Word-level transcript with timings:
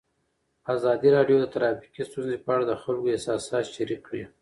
ازادي 0.73 1.09
راډیو 1.17 1.37
د 1.39 1.45
ټرافیکي 1.53 2.01
ستونزې 2.09 2.37
په 2.43 2.49
اړه 2.55 2.63
د 2.67 2.73
خلکو 2.83 3.11
احساسات 3.13 3.65
شریک 3.75 4.01
کړي. 4.07 4.23